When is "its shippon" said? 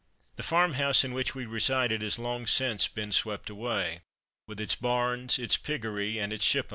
6.33-6.69